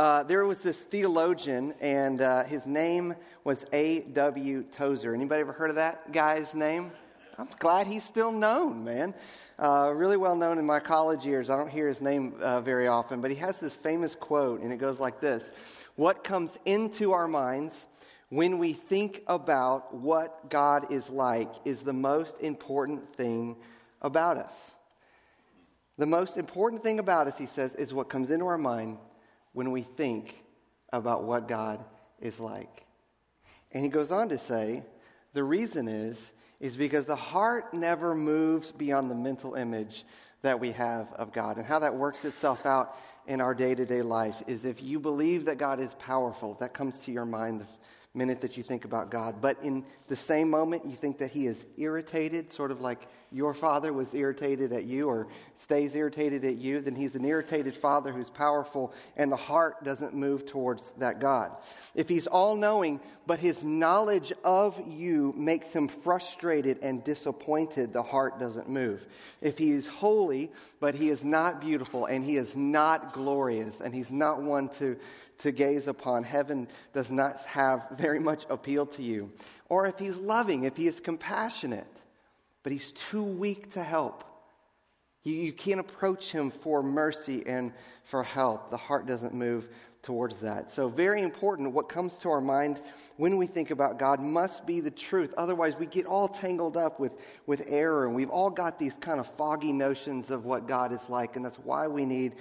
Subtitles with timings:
[0.00, 3.14] Uh, there was this theologian, and uh, his name
[3.44, 4.64] was A.W.
[4.72, 5.14] Tozer.
[5.14, 6.90] Anybody ever heard of that guy's name?
[7.36, 9.12] I'm glad he's still known, man.
[9.58, 11.50] Uh, really well known in my college years.
[11.50, 14.72] I don't hear his name uh, very often, but he has this famous quote, and
[14.72, 15.52] it goes like this
[15.96, 17.84] What comes into our minds
[18.30, 23.54] when we think about what God is like is the most important thing
[24.00, 24.70] about us.
[25.98, 28.96] The most important thing about us, he says, is what comes into our mind
[29.52, 30.42] when we think
[30.92, 31.84] about what God
[32.20, 32.84] is like.
[33.72, 34.82] And he goes on to say,
[35.32, 40.04] the reason is is because the heart never moves beyond the mental image
[40.42, 41.56] that we have of God.
[41.56, 45.58] And how that works itself out in our day-to-day life is if you believe that
[45.58, 47.66] God is powerful, that comes to your mind
[48.12, 49.40] minute that you think about God.
[49.40, 53.54] But in the same moment, you think that He is irritated, sort of like your
[53.54, 58.10] father was irritated at you or stays irritated at you, then He's an irritated Father
[58.10, 61.56] who's powerful, and the heart doesn't move towards that God.
[61.94, 68.02] If He's all knowing, but His knowledge of you makes Him frustrated and disappointed, the
[68.02, 69.06] heart doesn't move.
[69.40, 70.50] If He is holy,
[70.80, 74.98] but He is not beautiful, and He is not glorious, and He's not one to
[75.40, 76.22] to gaze upon.
[76.22, 79.32] Heaven does not have very much appeal to you.
[79.68, 81.86] Or if he's loving, if he is compassionate,
[82.62, 84.24] but he's too weak to help.
[85.22, 87.72] You, you can't approach him for mercy and
[88.04, 88.70] for help.
[88.70, 89.68] The heart doesn't move
[90.02, 90.72] towards that.
[90.72, 92.80] So, very important, what comes to our mind
[93.16, 95.34] when we think about God must be the truth.
[95.36, 97.12] Otherwise, we get all tangled up with,
[97.46, 101.10] with error, and we've all got these kind of foggy notions of what God is
[101.10, 102.34] like, and that's why we need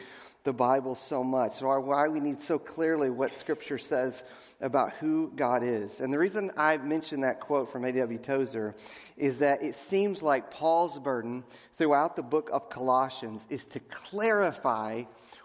[0.44, 4.24] the Bible so much, or why we need so clearly what Scripture says
[4.62, 6.00] about who God is.
[6.00, 8.20] And the reason I mentioned that quote from A.W.
[8.20, 8.76] Tozer
[9.18, 11.44] is that it seems like Paul's burden
[11.78, 15.04] throughout the book of Colossians is to clarify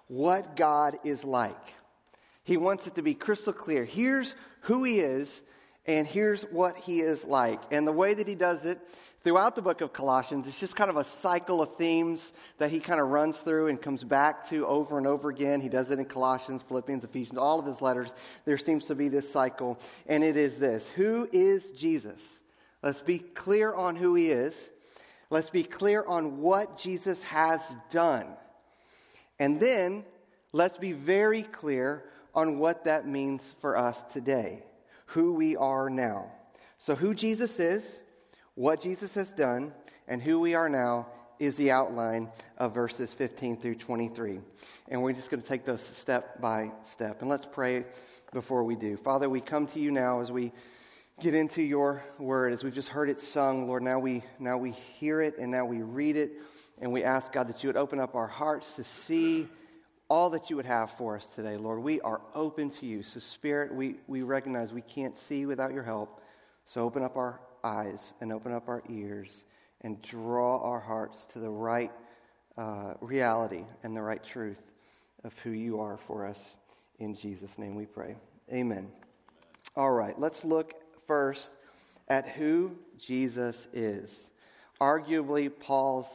[0.09, 1.75] what God is like.
[2.44, 3.84] He wants it to be crystal clear.
[3.84, 5.43] Here's who he is,
[5.87, 7.61] and here's what he is like.
[7.71, 8.81] And the way that he does it
[9.22, 12.81] throughout the book of Colossians, it's just kind of a cycle of themes that he
[12.81, 15.61] kind of runs through and comes back to over and over again.
[15.61, 18.12] He does it in Colossians, Philippians, Ephesians, all of his letters.
[18.44, 22.39] There seems to be this cycle, and it is this Who is Jesus?
[22.83, 24.71] Let's be clear on who he is.
[25.31, 28.27] Let's be clear on what Jesus has done.
[29.39, 30.05] And then
[30.53, 34.62] let's be very clear on what that means for us today,
[35.15, 36.27] who we are now.
[36.79, 38.01] So, who Jesus is
[38.55, 39.73] what Jesus has done
[40.07, 41.09] and who we are now
[41.41, 44.39] is the outline of verses 15 through 23.
[44.89, 47.21] And we're just going to take those step by step.
[47.21, 47.85] And let's pray
[48.33, 48.97] before we do.
[48.97, 50.53] Father, we come to you now as we
[51.21, 53.83] get into your word, as we've just heard it sung, Lord.
[53.83, 56.33] Now we, now we hear it and now we read it.
[56.81, 59.49] And we ask, God, that you would open up our hearts to see
[60.09, 61.83] all that you would have for us today, Lord.
[61.83, 63.03] We are open to you.
[63.03, 66.21] So, Spirit, we, we recognize we can't see without your help.
[66.67, 69.45] So, open up our eyes and open up our ears
[69.81, 71.93] and draw our hearts to the right
[72.57, 74.63] uh, reality and the right truth
[75.25, 76.39] of who you are for us.
[76.99, 78.17] In Jesus' name we pray.
[78.53, 78.91] Amen.
[79.77, 80.75] All right, let's look
[81.07, 81.53] first
[82.09, 84.31] at who Jesus is.
[84.81, 86.09] Arguably, Paul's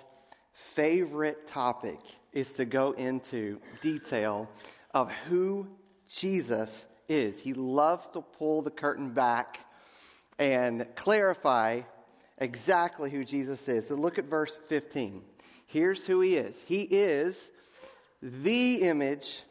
[0.54, 2.00] favorite topic
[2.34, 4.50] is to go into detail
[4.94, 5.68] of who
[6.10, 7.40] Jesus is.
[7.40, 9.60] He loves to pull the curtain back
[10.38, 11.82] and clarify
[12.38, 13.88] exactly who Jesus is.
[13.88, 15.22] So look at verse 15.
[15.66, 17.52] Here's who he is He is
[18.22, 19.42] the image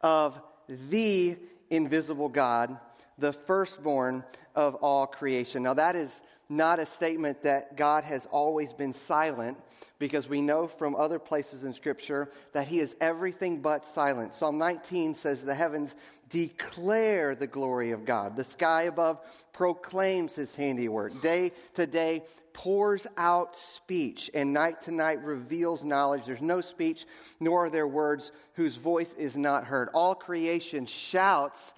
[0.00, 1.36] of the
[1.70, 2.78] invisible God,
[3.18, 5.62] the firstborn of all creation.
[5.62, 6.20] Now, that is
[6.52, 9.58] not a statement that God has always been silent,
[9.98, 14.34] because we know from other places in Scripture that He is everything but silent.
[14.34, 15.94] Psalm 19 says, The heavens
[16.28, 18.36] declare the glory of God.
[18.36, 19.20] The sky above
[19.52, 21.22] proclaims His handiwork.
[21.22, 22.22] Day to day
[22.52, 26.24] pours out speech, and night to night reveals knowledge.
[26.26, 27.06] There's no speech,
[27.40, 29.88] nor are there words whose voice is not heard.
[29.94, 31.74] All creation shouts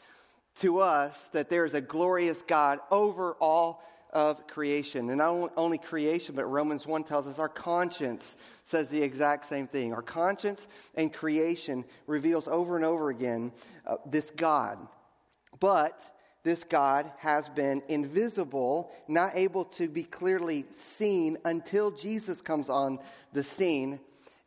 [0.60, 3.82] to us that there is a glorious God over all
[4.14, 5.10] of creation.
[5.10, 9.66] And not only creation, but Romans 1 tells us our conscience says the exact same
[9.66, 9.92] thing.
[9.92, 13.52] Our conscience and creation reveals over and over again
[13.86, 14.78] uh, this God.
[15.60, 16.02] But
[16.44, 23.00] this God has been invisible, not able to be clearly seen until Jesus comes on
[23.32, 23.98] the scene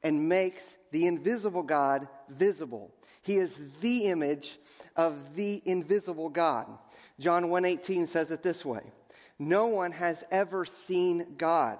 [0.03, 2.93] and makes the invisible God visible.
[3.23, 4.57] He is the image
[4.95, 6.77] of the invisible God.
[7.19, 8.91] John 1:18 says it this way.
[9.39, 11.77] No one has ever seen God.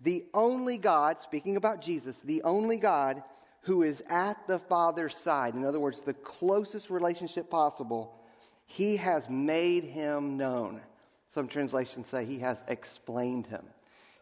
[0.00, 3.22] The only God, speaking about Jesus, the only God
[3.62, 8.14] who is at the Father's side, in other words, the closest relationship possible,
[8.66, 10.80] he has made him known.
[11.30, 13.64] Some translations say he has explained him.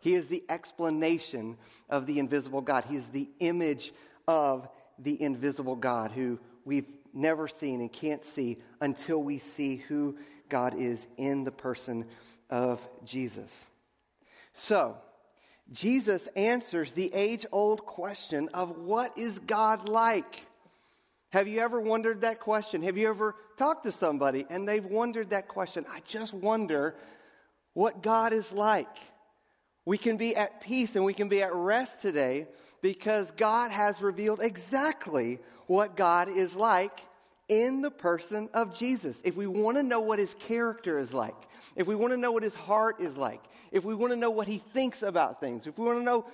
[0.01, 1.57] He is the explanation
[1.91, 2.85] of the invisible God.
[2.85, 3.93] He is the image
[4.29, 4.69] of
[4.99, 10.17] the invisible God who we've never seen and can't see until we see who
[10.49, 12.07] God is in the person
[12.51, 13.67] of Jesus.
[14.55, 14.97] So,
[15.73, 20.47] Jesus answers the age old question of what is God like?
[21.31, 22.83] Have you ever wondered that question?
[22.83, 25.85] Have you ever talked to somebody and they've wondered that question?
[25.91, 26.95] I just wonder
[27.73, 28.99] what God is like.
[29.85, 32.47] We can be at peace and we can be at rest today
[32.83, 37.01] because God has revealed exactly what God is like
[37.49, 39.21] in the person of Jesus.
[39.25, 41.35] If we want to know what his character is like,
[41.77, 44.31] if we want to know what his heart is like, if we want to know
[44.31, 46.27] what he thinks about things, if we want to know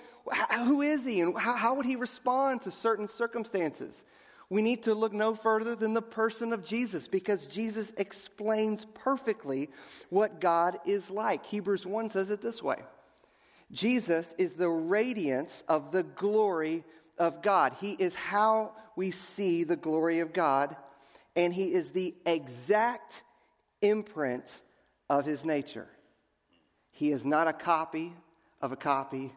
[0.65, 4.03] who is he and how, would he respond to certain circumstances,
[4.49, 9.69] we need to look no further than the person of Jesus because Jesus explains perfectly
[10.09, 11.45] what God is like.
[11.45, 12.77] Hebrews 1 says it this way
[13.71, 16.83] Jesus is the radiance of the glory
[17.17, 17.73] of God.
[17.79, 20.75] He is how we see the glory of God
[21.35, 23.23] and he is the exact
[23.81, 24.61] imprint
[25.09, 25.87] of his nature.
[26.91, 28.13] He is not a copy
[28.61, 29.31] of a copy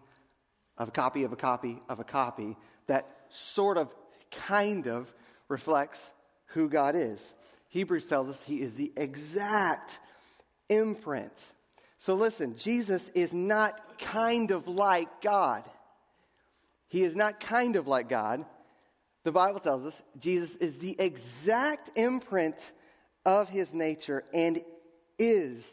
[0.77, 2.57] of a copy of a copy of a copy
[2.89, 3.95] that sort of
[4.31, 5.13] kind of
[5.49, 6.11] reflects
[6.47, 7.27] who God is.
[7.69, 9.99] Hebrews tells us he is the exact
[10.69, 11.33] imprint.
[11.99, 15.65] So listen, Jesus is not kind of like God.
[16.89, 18.45] He is not kind of like God.
[19.25, 22.73] The Bible tells us Jesus is the exact imprint
[23.25, 24.63] of his nature and
[25.19, 25.67] is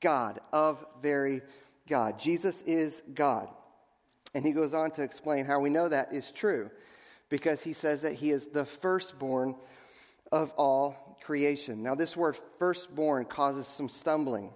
[0.00, 1.42] God, of very
[1.88, 2.18] God.
[2.18, 3.48] Jesus is God.
[4.34, 6.70] And he goes on to explain how we know that is true
[7.28, 9.54] because he says that he is the firstborn
[10.32, 11.82] of all creation.
[11.82, 14.50] Now, this word firstborn causes some stumbling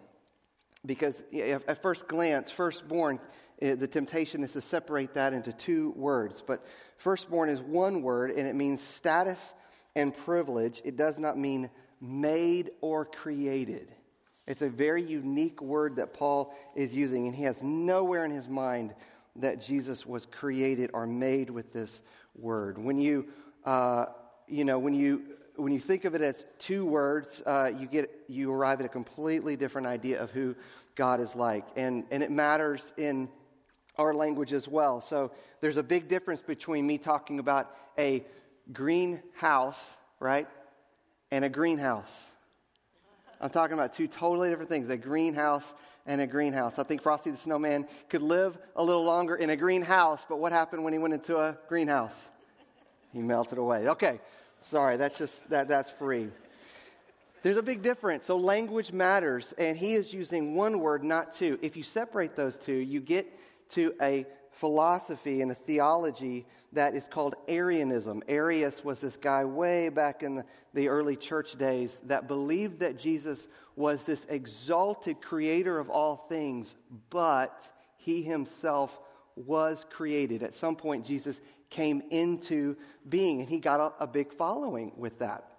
[0.84, 3.20] because at first glance, firstborn
[3.62, 6.42] the temptation is to separate that into two words.
[6.44, 6.64] But
[6.98, 9.54] firstborn is one word, and it means status
[9.94, 10.82] and privilege.
[10.84, 11.70] It does not mean
[12.00, 13.88] made or created.
[14.46, 18.48] It's a very unique word that Paul is using, and he has nowhere in his
[18.48, 18.94] mind
[19.36, 22.02] that Jesus was created or made with this
[22.34, 22.76] word.
[22.76, 23.28] When you,
[23.64, 24.06] uh,
[24.48, 25.22] you know, when you
[25.56, 28.88] when you think of it as two words, uh, you get you arrive at a
[28.88, 30.56] completely different idea of who
[30.96, 33.28] God is like, and and it matters in
[33.98, 35.00] our language as well.
[35.00, 38.24] So there's a big difference between me talking about a
[38.72, 39.82] greenhouse,
[40.20, 40.48] right,
[41.30, 42.24] and a greenhouse.
[43.40, 45.74] I'm talking about two totally different things a greenhouse
[46.06, 46.78] and a greenhouse.
[46.78, 50.52] I think Frosty the Snowman could live a little longer in a greenhouse, but what
[50.52, 52.28] happened when he went into a greenhouse?
[53.12, 53.88] He melted away.
[53.88, 54.20] Okay,
[54.62, 56.28] sorry, that's just that that's free.
[57.42, 58.26] There's a big difference.
[58.26, 61.58] So language matters, and he is using one word, not two.
[61.60, 63.26] If you separate those two, you get
[63.72, 68.22] to a philosophy and a theology that is called Arianism.
[68.28, 73.46] Arius was this guy way back in the, early church days that believed that Jesus
[73.76, 76.74] was this exalted creator of all things,
[77.10, 79.00] but he himself
[79.36, 80.42] was created.
[80.42, 82.76] At some point, Jesus came into
[83.08, 85.51] being, and he got a, a big following with that.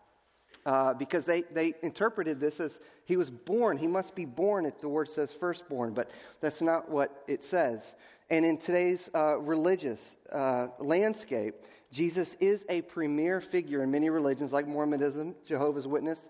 [0.65, 3.77] Uh, because they, they interpreted this as he was born.
[3.77, 7.96] He must be born, if the word says firstborn, but that's not what it says.
[8.29, 11.55] And in today's uh, religious uh, landscape,
[11.91, 16.29] Jesus is a premier figure in many religions like Mormonism, Jehovah's Witness,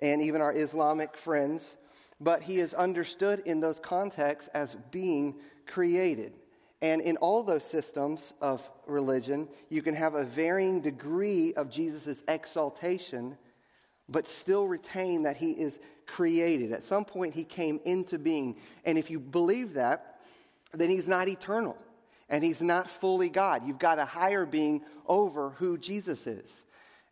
[0.00, 1.76] and even our Islamic friends.
[2.20, 6.34] but he is understood in those contexts as being created.
[6.82, 12.22] And in all those systems of religion, you can have a varying degree of Jesus'
[12.28, 13.36] exaltation,
[14.10, 16.72] but still retain that he is created.
[16.72, 18.56] At some point, he came into being.
[18.84, 20.20] And if you believe that,
[20.72, 21.76] then he's not eternal
[22.28, 23.66] and he's not fully God.
[23.66, 26.62] You've got a higher being over who Jesus is.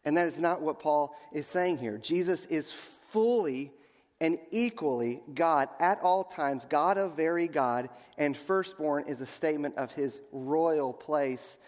[0.05, 1.99] And that is not what Paul is saying here.
[1.99, 3.73] Jesus is fully
[4.21, 9.77] and equally God at all times, God of very God, and firstborn is a statement
[9.77, 11.59] of his royal place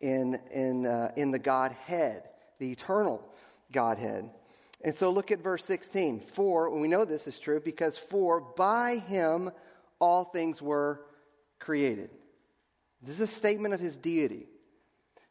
[0.00, 2.22] in, in, uh, in the Godhead,
[2.58, 3.22] the eternal
[3.72, 4.30] Godhead.
[4.82, 6.20] And so look at verse 16.
[6.20, 9.50] For, we know this is true because for by him
[9.98, 11.00] all things were
[11.58, 12.10] created.
[13.02, 14.46] This is a statement of his deity.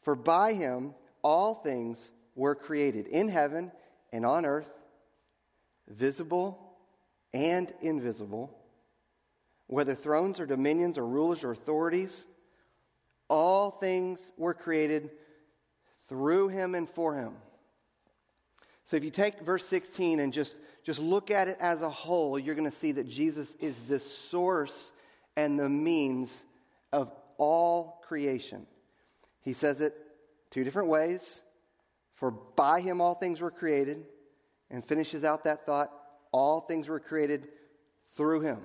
[0.02, 3.72] For by him all things were created in heaven
[4.12, 4.70] and on earth,
[5.88, 6.78] visible
[7.34, 8.58] and invisible,
[9.68, 12.26] whether thrones or dominions or rulers or authorities,
[13.30, 15.10] all things were created
[16.08, 17.34] through him and for him.
[18.88, 22.40] So if you take verse 16 and just, just look at it as a whole,
[22.40, 24.94] you're going to see that Jesus is the source
[25.36, 26.46] and the means
[26.94, 28.66] of all creation.
[29.42, 29.94] He says it
[30.52, 31.42] two different ways.
[32.16, 34.06] For by him all things were created,
[34.72, 35.92] and finishes out that thought
[36.32, 37.50] all things were created
[38.16, 38.60] through him.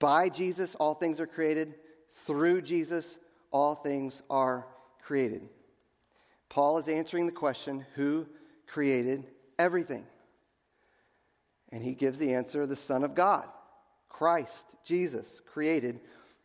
[0.00, 1.74] By Jesus, all things are created.
[2.12, 3.16] Through Jesus,
[3.52, 4.66] all things are
[5.00, 5.48] created.
[6.52, 8.26] Paul is answering the question who
[8.66, 9.24] created
[9.58, 10.04] everything?
[11.70, 13.46] And he gives the answer the Son of God,
[14.10, 16.00] Christ, Jesus, created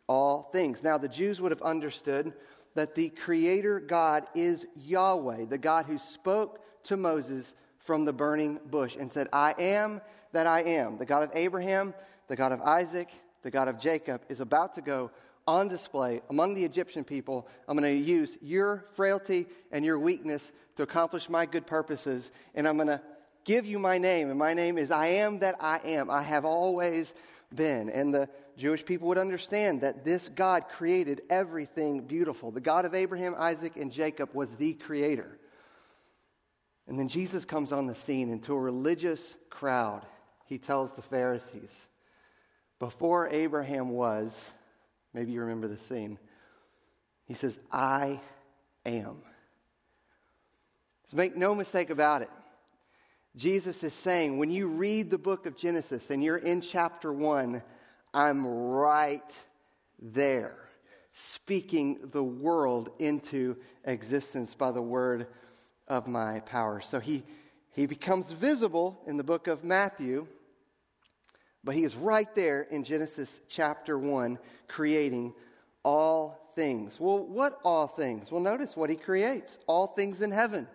[0.07, 0.81] all things.
[0.81, 2.31] Now, the Jews would have understood
[2.73, 8.61] that the Creator God is Yahweh, the God who spoke to Moses from the burning
[8.71, 9.99] bush and said, I am
[10.31, 10.97] that I am.
[10.97, 11.93] The God of Abraham,
[12.29, 13.09] the God of Isaac,
[13.41, 15.11] the God of Jacob is about to go
[15.47, 17.47] on display among the Egyptian people.
[17.67, 22.67] I'm going to use your frailty and your weakness to accomplish my good purposes, and
[22.67, 23.01] I'm going to
[23.45, 26.09] give you my name, and my name is I am that I am.
[26.09, 27.13] I have always
[27.55, 27.89] been.
[27.89, 32.51] And the Jewish people would understand that this God created everything beautiful.
[32.51, 35.39] The God of Abraham, Isaac, and Jacob was the creator.
[36.87, 40.05] And then Jesus comes on the scene, and to a religious crowd,
[40.45, 41.87] he tells the Pharisees,
[42.79, 44.51] Before Abraham was,
[45.13, 46.17] maybe you remember the scene,
[47.25, 48.21] he says, I
[48.85, 49.17] am.
[51.07, 52.29] So make no mistake about it.
[53.35, 57.61] Jesus is saying, when you read the book of Genesis and you're in chapter 1,
[58.13, 59.31] I'm right
[59.99, 60.57] there,
[61.13, 65.27] speaking the world into existence by the word
[65.87, 66.81] of my power.
[66.81, 67.23] So he,
[67.73, 70.27] he becomes visible in the book of Matthew,
[71.67, 75.35] but he is right there in Genesis chapter 1, creating
[75.83, 76.99] all things.
[76.99, 78.31] Well, what all things?
[78.31, 80.67] Well, notice what he creates all things in heaven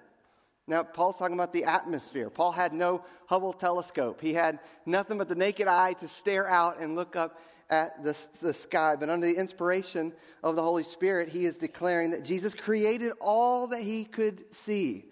[0.68, 2.30] now, Paul's talking about the atmosphere.
[2.30, 4.20] Paul had no Hubble telescope.
[4.20, 8.16] He had nothing but the naked eye to stare out and look up at the,
[8.40, 8.94] the sky.
[8.96, 13.66] But under the inspiration of the Holy Spirit, he is declaring that Jesus created all
[13.68, 15.06] that he could see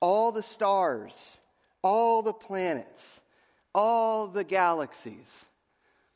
[0.00, 1.38] all the stars,
[1.82, 3.20] all the planets,
[3.74, 5.44] all the galaxies.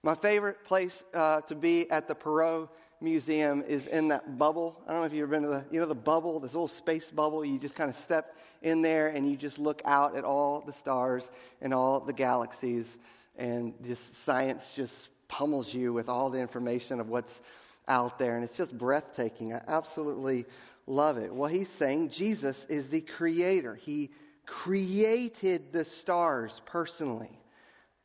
[0.02, 2.68] My favorite place uh, to be at the Perot
[3.00, 4.80] Museum is in that bubble.
[4.86, 6.68] I don't know if you've ever been to the, you know, the bubble, this little
[6.68, 7.44] space bubble.
[7.44, 10.72] You just kind of step in there and you just look out at all the
[10.72, 11.30] stars
[11.60, 12.98] and all the galaxies,
[13.36, 17.40] and just science just pummels you with all the information of what's
[17.88, 19.52] out there, and it's just breathtaking.
[19.52, 20.44] I absolutely
[20.86, 21.34] love it.
[21.34, 23.74] Well, he's saying Jesus is the creator.
[23.74, 24.10] He
[24.46, 27.38] created the stars personally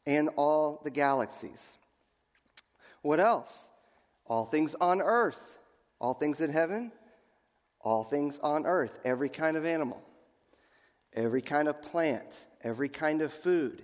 [0.08, 1.62] and all the galaxies.
[3.04, 3.68] What else?
[4.28, 5.60] all things on earth,
[6.00, 6.92] all things in heaven,
[7.82, 10.02] all things on earth, every kind of animal,
[11.14, 13.84] every kind of plant, every kind of food,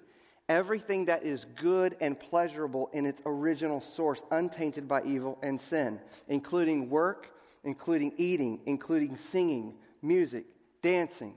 [0.50, 6.00] everything that is good and pleasurable in its original source, untainted by evil and sin,
[6.27, 7.30] including work,
[7.63, 10.46] including eating, including singing, music,
[10.82, 11.34] dancing,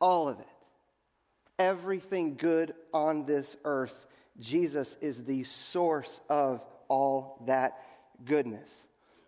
[0.00, 0.46] all of it.
[1.58, 4.06] Everything good on this earth,
[4.40, 7.78] Jesus is the source of all that
[8.24, 8.70] goodness.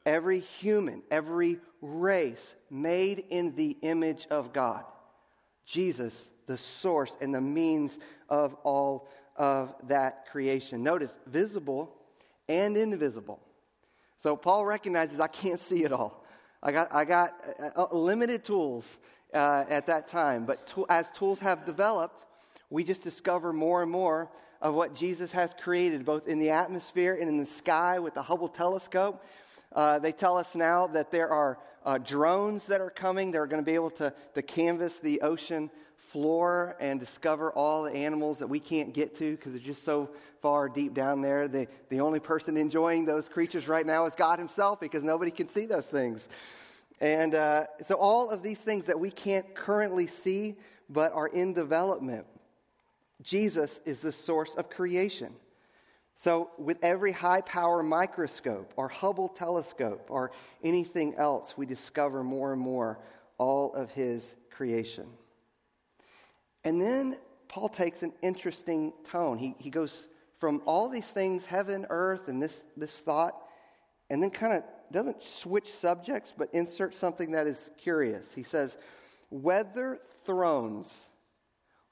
[0.05, 4.85] Every human, every race made in the image of God.
[5.65, 7.99] Jesus, the source and the means
[8.29, 10.83] of all of that creation.
[10.83, 11.95] Notice, visible
[12.49, 13.41] and invisible.
[14.19, 16.25] So Paul recognizes I can't see it all.
[16.63, 18.99] I got, I got uh, uh limited tools
[19.35, 22.25] uh, at that time, but to, as tools have developed,
[22.71, 24.31] we just discover more and more
[24.67, 28.23] of what Jesus has created, both in the atmosphere and in the sky with the
[28.23, 29.25] Hubble telescope.
[29.73, 33.31] Uh, they tell us now that there are uh, drones that are coming.
[33.31, 37.95] They're going to be able to, to canvas the ocean floor and discover all the
[37.95, 40.11] animals that we can't get to because they're just so
[40.43, 41.47] far deep down there.
[41.47, 45.47] The, the only person enjoying those creatures right now is God Himself because nobody can
[45.47, 46.29] see those things.
[47.01, 50.57] And uh, so, all of these things that we can't currently see
[50.89, 52.27] but are in development,
[53.27, 55.35] Jesus is the source of creation.
[56.15, 60.31] So, with every high power microscope or Hubble telescope or
[60.63, 63.01] anything else, we discover more and more
[63.37, 65.07] all of his creation.
[66.63, 67.19] And then
[67.49, 69.39] Paul takes an interesting tone.
[69.39, 70.07] He, he goes
[70.39, 73.35] from all these things, heaven, earth, and this, this thought,
[74.09, 78.33] and then kind of doesn't switch subjects, but inserts something that is curious.
[78.33, 78.77] He says,
[79.31, 81.09] whether thrones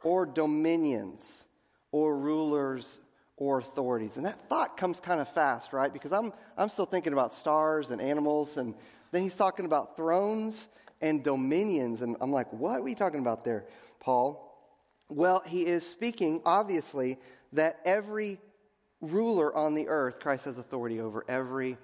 [0.05, 1.47] or dominions
[1.91, 3.01] or rulers
[3.37, 4.17] or authorities.
[4.17, 5.93] And that thought comes kind of fast, right?
[5.93, 8.75] Because I'm, I'm still thinking about stars and animals, and
[9.11, 10.69] then he's talking about thrones
[11.01, 12.03] and dominions.
[12.03, 13.65] And I'm like, what are we talking about there,
[13.99, 14.41] Paul?
[15.09, 17.19] Well, he is speaking, obviously,
[17.53, 18.39] that every
[19.01, 21.77] ruler on the earth, Christ has authority over every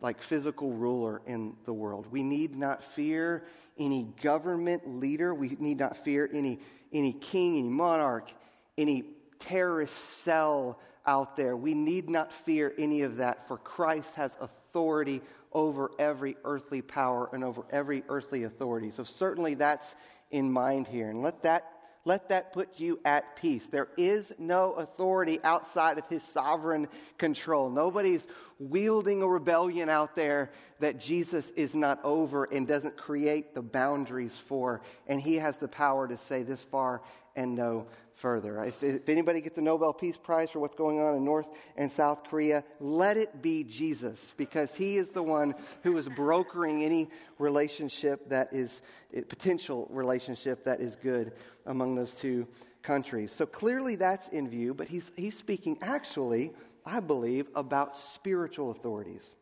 [0.00, 2.06] like physical ruler in the world.
[2.10, 3.44] We need not fear
[3.78, 5.34] any government leader.
[5.34, 6.60] We need not fear any,
[6.92, 8.30] any king, any monarch,
[8.76, 9.04] any
[9.38, 11.56] terrorist cell out there.
[11.56, 17.30] We need not fear any of that, for Christ has authority over every earthly power
[17.32, 18.90] and over every earthly authority.
[18.90, 19.96] So, certainly that's
[20.30, 21.08] in mind here.
[21.08, 23.68] And let that let that put you at peace.
[23.68, 26.88] There is no authority outside of his sovereign
[27.18, 27.70] control.
[27.70, 28.26] Nobody's
[28.58, 30.50] wielding a rebellion out there
[30.80, 34.80] that Jesus is not over and doesn't create the boundaries for.
[35.06, 37.02] And he has the power to say this far
[37.38, 38.64] and no further.
[38.64, 41.90] If, if, anybody gets a Nobel Peace Prize for what's going on in North and
[41.90, 45.54] South Korea, let it be Jesus, because he is the one
[45.84, 48.82] who is brokering any relationship that is,
[49.14, 51.32] eh, potential relationship that is good
[51.66, 52.46] among those two
[52.82, 53.30] countries.
[53.30, 56.52] So clearly that's in view, but he's, he's speaking actually,
[56.84, 59.32] I believe, about spiritual authorities.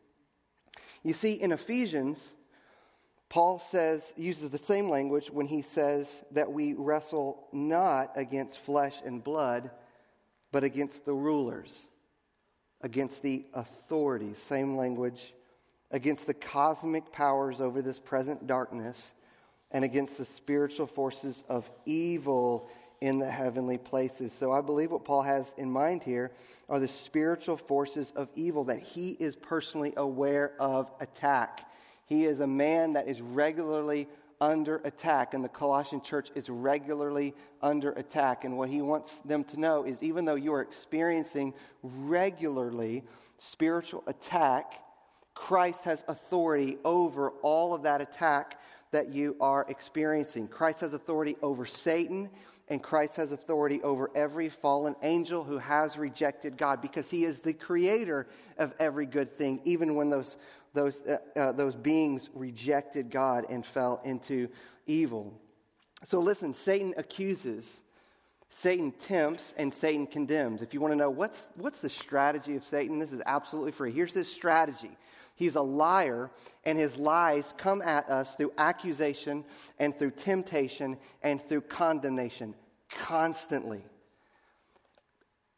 [1.03, 2.31] You see, in Ephesians,
[3.29, 8.95] Paul says, uses the same language when he says that we wrestle not against flesh
[9.03, 9.69] and blood,
[10.51, 11.83] but against the rulers,
[12.81, 14.37] against the authorities.
[14.37, 15.33] Same language,
[15.91, 19.13] against the cosmic powers over this present darkness,
[19.71, 22.69] and against the spiritual forces of evil
[23.01, 24.31] in the heavenly places.
[24.31, 26.31] So I believe what Paul has in mind here
[26.69, 31.69] are the spiritual forces of evil that he is personally aware of attack.
[32.07, 34.07] He is a man that is regularly
[34.39, 38.45] under attack, and the Colossian church is regularly under attack.
[38.45, 43.03] And what he wants them to know is even though you are experiencing regularly
[43.37, 44.83] spiritual attack,
[45.33, 48.59] Christ has authority over all of that attack
[48.91, 50.47] that you are experiencing.
[50.47, 52.29] Christ has authority over Satan,
[52.69, 57.39] and Christ has authority over every fallen angel who has rejected God because he is
[57.39, 60.37] the creator of every good thing, even when those
[60.77, 64.47] those, uh, uh, those beings rejected God and fell into
[64.85, 65.33] evil.
[66.03, 67.81] So listen, Satan accuses,
[68.49, 70.61] Satan tempts, and Satan condemns.
[70.61, 73.91] If you want to know what's, what's the strategy of Satan, this is absolutely free.
[73.91, 74.91] Here's his strategy.
[75.35, 76.31] He's a liar,
[76.63, 79.43] and his lies come at us through accusation
[79.79, 82.53] and through temptation and through condemnation
[82.89, 83.83] constantly.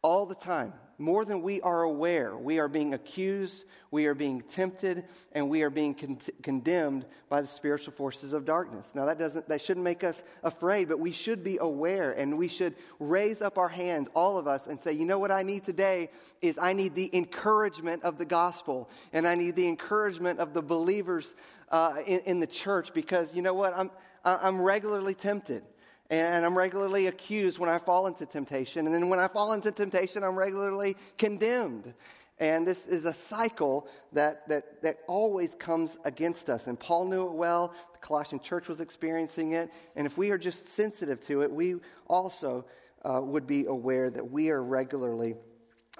[0.01, 2.37] All the time more than we are aware.
[2.37, 7.41] We are being accused, we are being tempted, and we are being con- condemned by
[7.41, 8.93] the spiritual forces of darkness.
[8.93, 12.49] Now that doesn't that shouldn't make us afraid, but we should be aware and we
[12.49, 15.63] should raise up our hands all of us and say, "You know what I need
[15.63, 16.09] today
[16.41, 20.61] is I need the encouragement of the gospel and I need the encouragement of the
[20.61, 21.33] believers
[21.69, 23.73] uh, in, in the church because you know what?
[23.75, 23.89] I'm
[24.25, 25.63] I'm regularly tempted."
[26.09, 28.87] And I'm regularly accused when I fall into temptation.
[28.87, 31.93] And then when I fall into temptation, I'm regularly condemned.
[32.39, 36.67] And this is a cycle that, that, that always comes against us.
[36.67, 37.73] And Paul knew it well.
[37.91, 39.71] The Colossian church was experiencing it.
[39.95, 41.75] And if we are just sensitive to it, we
[42.07, 42.65] also
[43.03, 45.35] uh, would be aware that we are regularly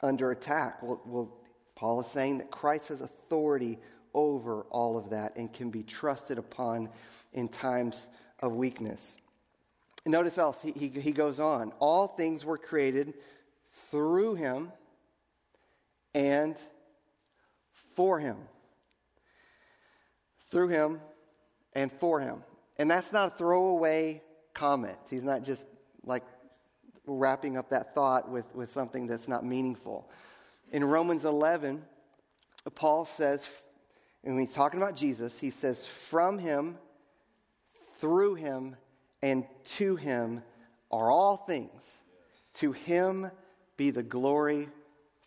[0.02, 0.82] under attack.
[0.82, 1.38] Well, well,
[1.76, 3.78] Paul is saying that Christ has authority
[4.14, 6.90] over all of that and can be trusted upon
[7.34, 9.18] in times of weakness.
[10.10, 11.72] Notice else, he, he, he goes on.
[11.80, 13.14] All things were created
[13.70, 14.72] through him
[16.16, 16.56] and
[17.96, 18.38] for him.
[20.50, 21.02] Through him
[21.74, 22.44] and for him.
[22.78, 24.98] And that's not a throwaway comment.
[25.10, 25.68] He's not just
[26.04, 26.24] like
[27.06, 30.10] wrapping up that thought with, with something that's not meaningful.
[30.72, 31.84] In Romans 11,
[32.74, 33.48] Paul says,
[34.24, 36.78] and when he's talking about Jesus, he says, From him,
[38.00, 38.76] through him,
[39.22, 39.46] and
[39.78, 40.44] to him
[40.92, 41.98] are all things.
[42.56, 43.32] To him
[43.78, 44.70] be the glory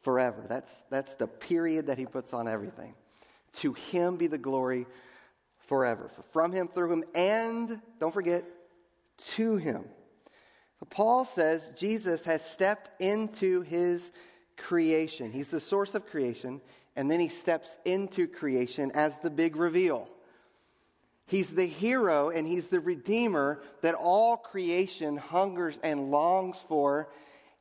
[0.02, 0.44] forever.
[0.48, 2.94] That's, that's the period that he puts on everything.
[3.54, 4.86] To him be the glory
[5.58, 6.10] forever.
[6.14, 8.44] For from him, through him, and, don't forget,
[9.34, 9.84] to him.
[10.90, 14.10] Paul says Jesus has stepped into his
[14.56, 15.30] creation.
[15.30, 16.60] He's the source of creation,
[16.96, 20.08] and then he steps into creation as the big reveal.
[21.26, 27.08] He's the hero and he's the redeemer that all creation hungers and longs for,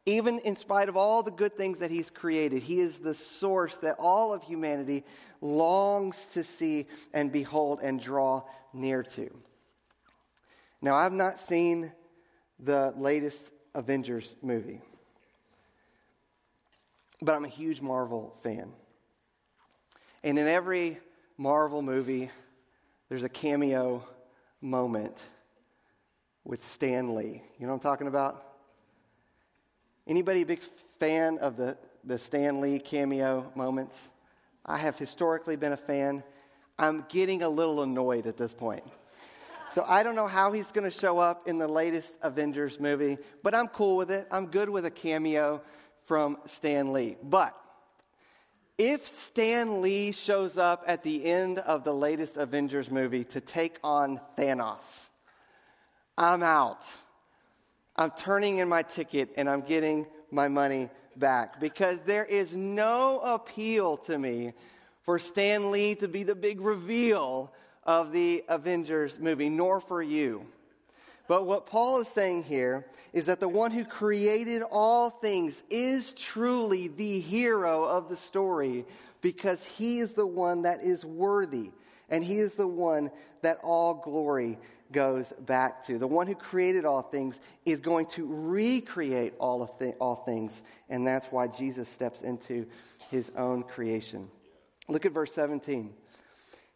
[0.06, 2.64] even in spite of all the good things that he's created.
[2.64, 5.04] He is the source that all of humanity
[5.42, 8.44] longs to see and behold and draw
[8.74, 9.30] near to.
[10.82, 11.92] Now, I've not seen
[12.60, 14.82] the latest Avengers movie,
[17.22, 18.74] but I'm a huge Marvel fan.
[20.24, 20.98] And in every
[21.38, 22.32] Marvel movie,
[23.12, 24.02] there's a cameo
[24.62, 25.22] moment
[26.46, 27.44] with Stan Lee.
[27.60, 28.42] You know what I'm talking about?
[30.08, 30.62] Anybody a big
[30.98, 34.08] fan of the, the Stan Lee cameo moments?
[34.66, 36.24] I have historically been a fan.
[36.80, 38.86] I'm getting a little annoyed at this point.
[39.74, 43.18] So I don't know how he's going to show up in the latest Avengers movie,
[43.44, 44.26] but I'm cool with it.
[44.32, 45.62] I'm good with a cameo
[46.06, 47.18] from Stan Lee.
[47.22, 47.61] But
[48.84, 53.78] if Stan Lee shows up at the end of the latest Avengers movie to take
[53.84, 54.92] on Thanos,
[56.18, 56.84] I'm out.
[57.96, 63.20] I'm turning in my ticket and I'm getting my money back because there is no
[63.20, 64.54] appeal to me
[65.04, 70.44] for Stan Lee to be the big reveal of the Avengers movie, nor for you.
[71.32, 76.12] But what Paul is saying here is that the one who created all things is
[76.12, 78.84] truly the hero of the story
[79.22, 81.72] because he is the one that is worthy
[82.10, 83.12] and he is the one
[83.44, 84.60] that all glory
[84.92, 85.98] goes back to.
[85.98, 89.70] The one who created all things is going to recreate all, of
[90.02, 92.68] all things, and that's why Jesus steps into
[93.10, 94.28] his own creation.
[94.90, 95.94] Look at verse 17.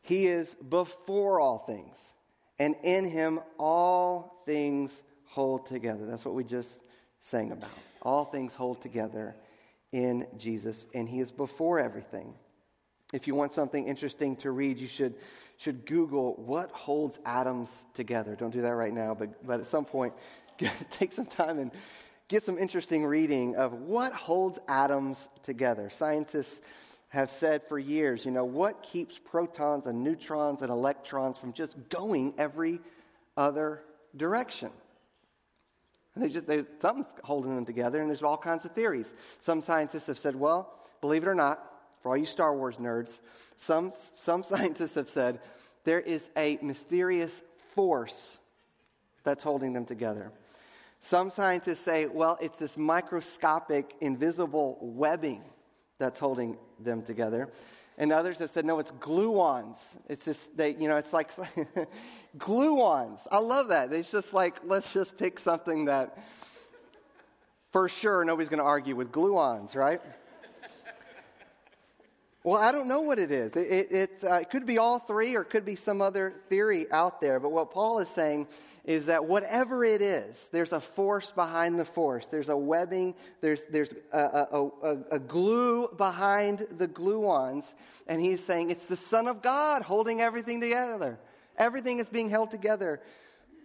[0.01, 2.13] He is before all things,
[2.59, 6.05] and in him all things hold together.
[6.05, 6.81] That's what we just
[7.19, 7.69] sang about.
[8.01, 9.35] All things hold together
[9.91, 12.33] in Jesus, and he is before everything.
[13.13, 15.15] If you want something interesting to read, you should,
[15.57, 18.35] should Google what holds atoms together.
[18.35, 20.13] Don't do that right now, but, but at some point,
[20.91, 21.71] take some time and
[22.27, 25.89] get some interesting reading of what holds atoms together.
[25.89, 26.61] Scientists
[27.09, 31.77] have said for years, you know, what keeps protons and neutrons and electrons from just
[31.89, 32.79] going every
[33.37, 33.81] other
[34.15, 34.69] direction?
[36.13, 39.13] And they just, they, something's holding them together, and there's all kinds of theories.
[39.41, 41.63] Some scientists have said, well, believe it or not,
[42.01, 43.19] for all you Star Wars nerds,
[43.57, 45.39] some, some scientists have said
[45.83, 47.41] there is a mysterious
[47.73, 48.37] force
[49.23, 50.31] that's holding them together.
[51.01, 55.43] Some scientists say, well, it's this microscopic, invisible webbing
[55.99, 57.49] that's holding them together.
[57.97, 59.77] And others have said, no, it's gluons.
[60.09, 61.31] It's this, they, you know, it's like
[62.37, 63.21] gluons.
[63.31, 63.93] I love that.
[63.93, 66.17] It's just like, let's just pick something that
[67.71, 70.01] for sure nobody's going to argue with gluons, right?
[72.45, 73.53] Well, I don't know what it is.
[73.53, 76.85] It, it, uh, it could be all three or it could be some other theory
[76.91, 77.39] out there.
[77.39, 78.47] But what Paul is saying
[78.83, 82.27] is that whatever it is, there's a force behind the force.
[82.27, 87.73] There's a webbing, there's, there's a, a, a, a glue behind the gluons.
[88.05, 91.17] And he's saying it's the Son of God holding everything together.
[91.57, 93.01] Everything is being held together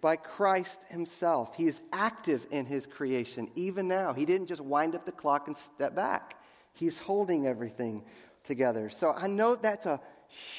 [0.01, 1.55] by Christ himself.
[1.55, 4.13] He is active in his creation, even now.
[4.13, 6.41] He didn't just wind up the clock and step back,
[6.73, 8.03] he's holding everything
[8.43, 8.89] together.
[8.89, 9.99] So I know that's a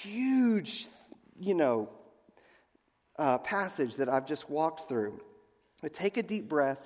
[0.03, 0.87] huge,
[1.39, 1.89] you know,
[3.19, 5.21] uh, passage that I've just walked through.
[5.81, 6.79] But take a deep breath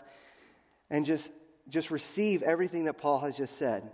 [0.91, 1.31] and just,
[1.69, 3.91] just receive everything that Paul has just said.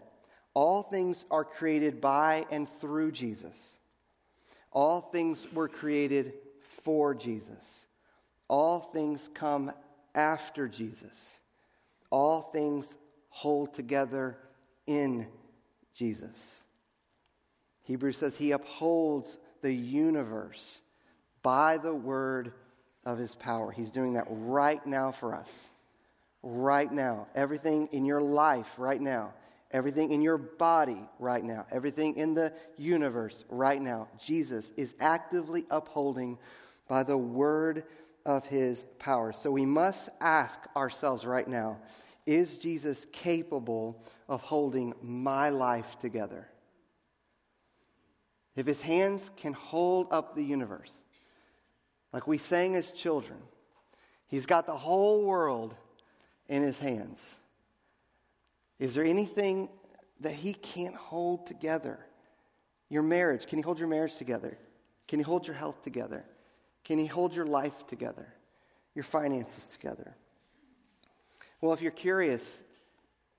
[0.54, 3.78] All things are created by and through Jesus.
[4.70, 6.34] All things were created
[6.82, 7.86] for Jesus.
[8.48, 9.72] All things come
[10.14, 11.40] after Jesus.
[12.10, 12.96] All things
[13.28, 14.38] hold together
[14.86, 15.26] in
[15.94, 16.61] Jesus.
[17.82, 20.80] Hebrews says he upholds the universe
[21.42, 22.52] by the word
[23.04, 23.70] of his power.
[23.70, 25.50] He's doing that right now for us.
[26.42, 27.26] Right now.
[27.34, 29.32] Everything in your life right now.
[29.72, 31.66] Everything in your body right now.
[31.72, 34.08] Everything in the universe right now.
[34.24, 36.38] Jesus is actively upholding
[36.88, 37.84] by the word
[38.24, 39.32] of his power.
[39.32, 41.78] So we must ask ourselves right now
[42.26, 46.48] Is Jesus capable of holding my life together?
[48.54, 51.00] If his hands can hold up the universe,
[52.12, 53.38] like we sang as children,
[54.26, 55.74] he's got the whole world
[56.48, 57.36] in his hands.
[58.78, 59.68] Is there anything
[60.20, 62.04] that he can't hold together?
[62.90, 64.58] Your marriage, can he hold your marriage together?
[65.08, 66.24] Can he hold your health together?
[66.84, 68.26] Can he hold your life together?
[68.94, 70.14] Your finances together?
[71.60, 72.62] Well, if you're curious,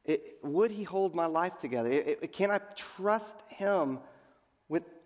[0.06, 1.92] it, would he hold my life together?
[1.92, 4.00] It, it, can I trust him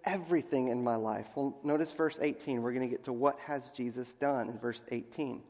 [0.07, 1.27] everything in my life?
[1.35, 2.61] Well, notice verse 18.
[2.61, 5.43] We're going to get to what has Jesus done in verse 18.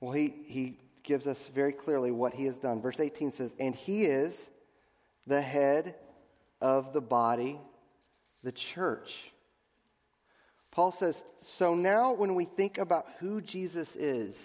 [0.00, 2.80] Well, he, he gives us very clearly what he has done.
[2.80, 4.50] Verse 18 says, And he is
[5.26, 5.94] the head
[6.60, 7.58] of the body,
[8.42, 9.32] the church.
[10.70, 14.36] Paul says, So now when we think about who Jesus is,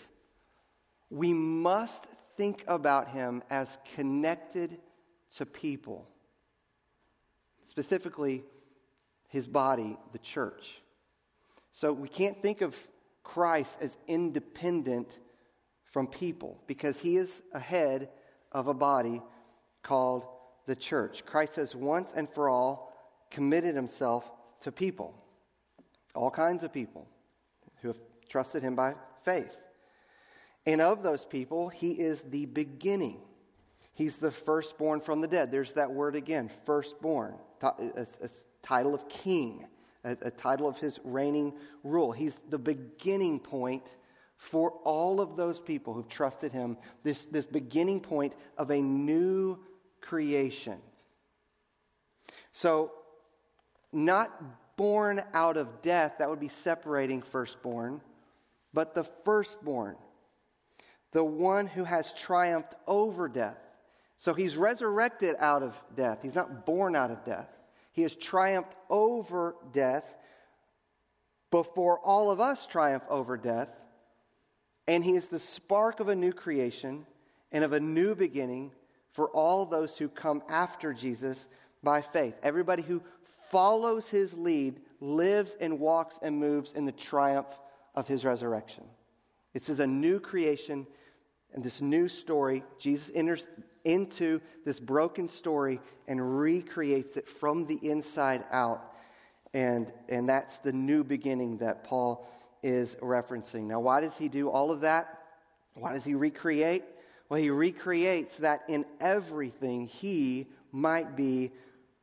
[1.10, 4.78] we must think about him as connected
[5.38, 6.08] to people,
[7.66, 8.44] specifically
[9.28, 10.82] his body, the church.
[11.72, 12.76] So we can't think of
[13.24, 15.10] Christ as independent
[15.92, 18.10] from people because he is a head
[18.52, 19.22] of a body
[19.84, 20.26] called
[20.66, 21.26] the church.
[21.26, 22.94] Christ has once and for all
[23.30, 24.30] committed himself
[24.62, 25.14] to people,
[26.14, 27.08] all kinds of people
[27.82, 28.00] who have
[28.30, 29.56] trusted him by faith.
[30.66, 33.20] And of those people, he is the beginning.
[33.96, 35.52] He's the firstborn from the dead.
[35.52, 38.30] There's that word again, firstborn, a, a
[38.62, 39.66] title of king,
[40.04, 41.54] a, a title of his reigning
[41.84, 42.12] rule.
[42.12, 43.84] He's the beginning point
[44.38, 49.58] for all of those people who've trusted him, this, this beginning point of a new
[50.02, 50.78] creation.
[52.52, 52.92] So,
[53.94, 58.02] not born out of death, that would be separating firstborn,
[58.74, 59.96] but the firstborn
[61.16, 63.58] the one who has triumphed over death.
[64.18, 66.20] So he's resurrected out of death.
[66.22, 67.50] He's not born out of death.
[67.92, 70.04] He has triumphed over death
[71.52, 73.70] before all of us triumph over death.
[74.88, 77.06] And he is the spark of a new creation
[77.52, 78.72] and of a new beginning
[79.14, 81.48] for all those who come after Jesus
[81.82, 82.36] by faith.
[82.44, 83.02] Everybody who
[83.50, 87.48] follows his lead lives and walks and moves in the triumph
[87.96, 88.84] of his resurrection.
[89.54, 90.86] This is a new creation
[91.56, 93.48] and this new story, Jesus enters
[93.86, 98.94] into this broken story and recreates it from the inside out.
[99.54, 102.28] And, and that's the new beginning that Paul
[102.62, 103.64] is referencing.
[103.64, 105.22] Now, why does he do all of that?
[105.76, 106.84] Why does he recreate?
[107.30, 111.52] Well, he recreates that in everything he might be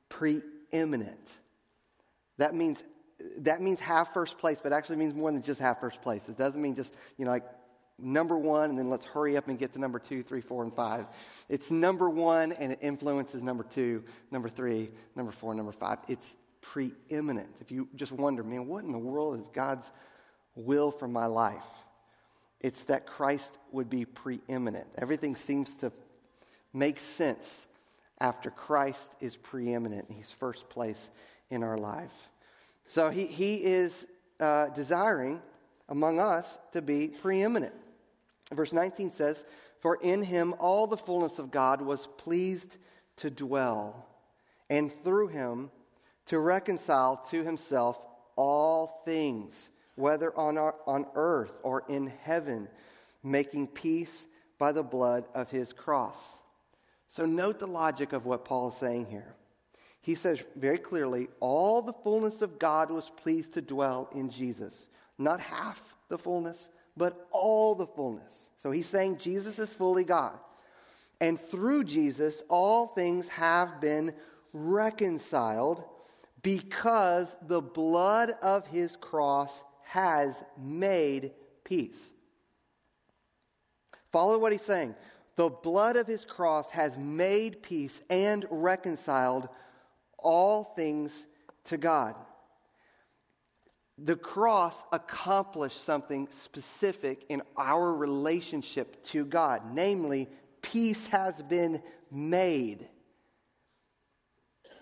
[0.08, 1.30] preeminent.
[2.38, 2.84] That means
[3.38, 6.28] that means half first place, but actually means more than just half first place.
[6.28, 7.44] It doesn't mean just, you know, like
[8.02, 10.74] number one, and then let's hurry up and get to number two, three, four, and
[10.74, 11.06] five.
[11.48, 15.98] It's number one, and it influences number two, number three, number four, number five.
[16.08, 17.48] It's preeminent.
[17.60, 19.90] If you just wonder, man, what in the world is God's
[20.54, 21.62] will for my life?
[22.60, 24.86] It's that Christ would be preeminent.
[24.98, 25.92] Everything seems to
[26.72, 27.66] make sense
[28.20, 30.06] after Christ is preeminent.
[30.08, 31.10] He's first place
[31.50, 32.30] in our life.
[32.86, 34.06] So he, he is
[34.38, 35.42] uh, desiring
[35.88, 37.74] among us to be preeminent.
[38.52, 39.44] Verse 19 says,
[39.80, 42.76] For in him all the fullness of God was pleased
[43.16, 44.06] to dwell,
[44.70, 45.70] and through him
[46.26, 47.98] to reconcile to himself
[48.36, 52.68] all things, whether on, our, on earth or in heaven,
[53.22, 54.26] making peace
[54.58, 56.18] by the blood of his cross.
[57.08, 59.34] So note the logic of what Paul is saying here.
[60.00, 64.88] He says very clearly, all the fullness of God was pleased to dwell in Jesus.
[65.18, 68.48] Not half the fullness, but all the fullness.
[68.62, 70.38] So he's saying Jesus is fully God.
[71.20, 74.12] And through Jesus, all things have been
[74.52, 75.84] reconciled
[76.42, 81.32] because the blood of his cross has made
[81.64, 82.04] peace.
[84.10, 84.94] Follow what he's saying.
[85.36, 89.48] The blood of his cross has made peace and reconciled
[90.18, 91.26] all things
[91.64, 92.16] to God
[93.98, 99.62] the cross accomplished something specific in our relationship to God.
[99.72, 100.28] Namely,
[100.62, 102.88] peace has been made,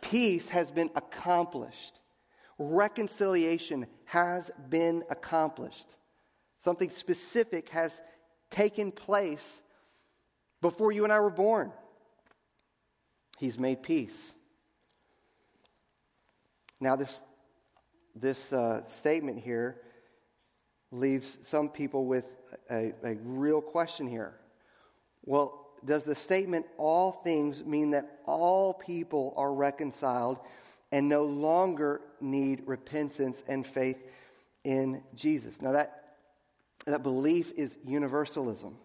[0.01, 2.01] peace has been accomplished,
[2.59, 5.87] reconciliation has been accomplished.
[6.59, 8.01] Something specific has
[8.51, 9.63] taken place
[10.61, 11.73] before you and I were born.
[13.39, 14.33] He's made peace.
[16.81, 17.23] Now, this
[18.15, 19.81] this uh, statement here
[20.91, 22.25] leaves some people with
[22.71, 24.35] a, a real question here.
[25.25, 30.39] Well, does the statement all things mean that all people are reconciled
[30.93, 33.99] and no longer need repentance and faith
[34.65, 35.63] in Jesus?
[35.63, 36.17] Now, that,
[36.87, 38.77] that belief is universalism.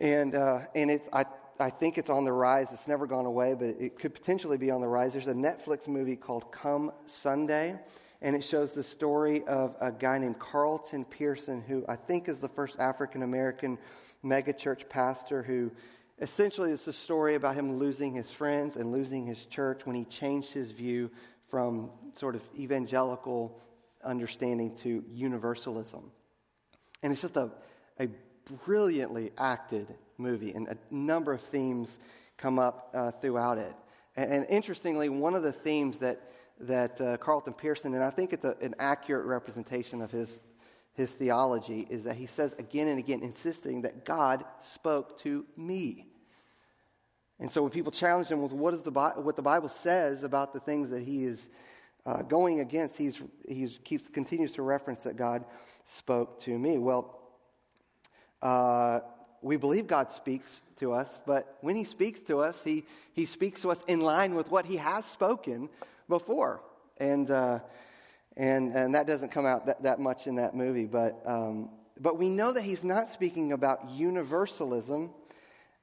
[0.00, 1.24] And, uh, and it's, I,
[1.60, 2.72] I think it's on the rise.
[2.72, 5.12] It's never gone away, but it could potentially be on the rise.
[5.12, 7.78] There's a Netflix movie called Come Sunday,
[8.22, 12.38] and it shows the story of a guy named Carlton Pearson, who I think is
[12.38, 13.78] the first African American
[14.24, 15.70] megachurch pastor who
[16.20, 20.04] essentially it's a story about him losing his friends and losing his church when he
[20.04, 21.10] changed his view
[21.48, 23.58] from sort of evangelical
[24.04, 26.10] understanding to universalism.
[27.02, 27.50] And it's just a,
[27.98, 28.08] a
[28.64, 31.98] brilliantly acted movie, and a number of themes
[32.36, 33.74] come up uh, throughout it.
[34.16, 36.30] And, and, interestingly, one of the themes that,
[36.60, 40.40] that uh, Carlton Pearson, and I think it's a, an accurate representation of his
[40.94, 46.06] his theology is that he says again and again, insisting that God spoke to me.
[47.38, 50.52] And so when people challenge him with what, is the, what the Bible says about
[50.52, 51.48] the things that he is
[52.04, 55.44] uh, going against, he's, he keeps, continues to reference that God
[55.86, 56.76] spoke to me.
[56.76, 57.18] Well,
[58.42, 59.00] uh,
[59.42, 63.62] we believe God speaks to us, but when he speaks to us, he, he speaks
[63.62, 65.68] to us in line with what he has spoken
[66.08, 66.60] before.
[66.98, 67.60] And uh,
[68.36, 70.86] and, and that doesn't come out that, that much in that movie.
[70.86, 75.10] But, um, but we know that he's not speaking about universalism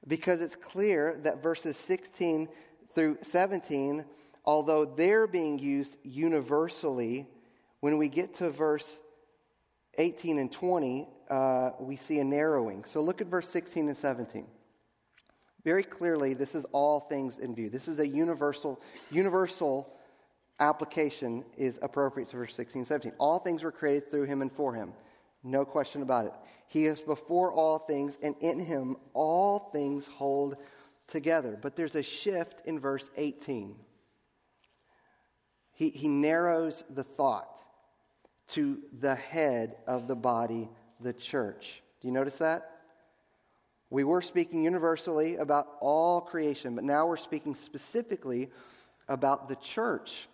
[0.06, 2.48] because it's clear that verses 16
[2.94, 4.04] through 17,
[4.44, 7.26] although they're being used universally,
[7.80, 9.00] when we get to verse
[9.98, 12.84] 18 and 20, uh, we see a narrowing.
[12.84, 14.46] So look at verse 16 and 17.
[15.64, 17.68] Very clearly, this is all things in view.
[17.68, 19.92] This is a universal, universal
[20.60, 23.12] application is appropriate to verse 16 and 17.
[23.18, 24.92] All things were created through him and for him.
[25.42, 26.32] No question about it.
[26.66, 30.56] He is before all things, and in him all things hold
[31.06, 31.58] together.
[31.60, 33.74] But there's a shift in verse 18.
[35.72, 37.62] He, he narrows the thought
[38.48, 40.68] to the head of the body,
[41.00, 41.82] the church.
[42.00, 42.78] Do you notice that?
[43.90, 48.50] We were speaking universally about all creation, but now we're speaking specifically
[49.08, 50.28] about the church.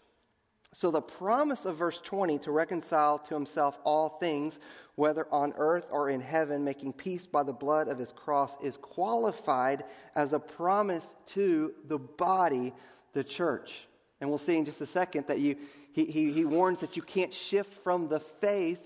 [0.72, 4.58] So, the promise of verse 20 to reconcile to himself all things,
[4.96, 8.76] whether on earth or in heaven, making peace by the blood of his cross, is
[8.76, 9.84] qualified
[10.16, 12.72] as a promise to the body,
[13.12, 13.86] the church.
[14.20, 15.56] And we'll see in just a second that you,
[15.92, 18.80] he, he, he warns that you can't shift from the faith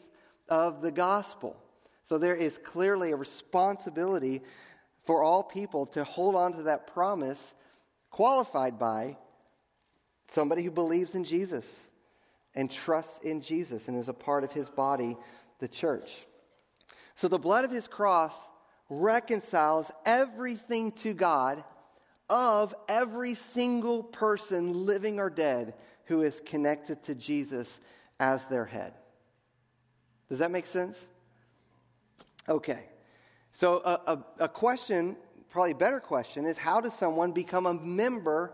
[0.51, 1.57] of the gospel.
[2.09, 4.41] So, there is clearly a responsibility
[5.05, 7.53] for all people to hold on to that promise,
[8.11, 9.17] qualified by
[10.29, 11.89] Somebody who believes in Jesus
[12.55, 15.17] and trusts in Jesus and is a part of his body,
[15.59, 16.19] the church.
[17.17, 18.37] So the blood of his cross
[18.91, 21.65] reconciles everything to God
[22.29, 27.81] of every single person, living or dead, who is connected to Jesus
[28.21, 28.93] as their head.
[30.29, 31.03] Does that make sense?
[32.49, 32.85] Okay.
[33.53, 35.17] So, a, a, a question,
[35.49, 38.53] probably a better question, is how does someone become a member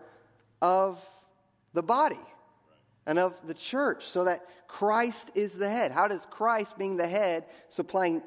[0.63, 0.99] of
[1.75, 2.21] the body
[3.07, 5.93] and of the church so that Christ is the head.
[5.93, 8.23] How does Christ, being the head, supplying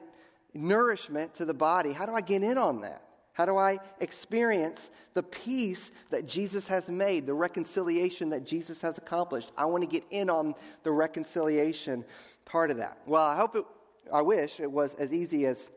[0.53, 3.03] nourishment to the body, how do I get in on that?
[3.33, 8.97] How do I experience the peace that Jesus has made, the reconciliation that Jesus has
[8.97, 9.51] accomplished?
[9.57, 12.03] I want to get in on the reconciliation
[12.45, 12.97] part of that.
[13.05, 13.65] Well, I hope it,
[14.11, 15.69] I wish it was as easy as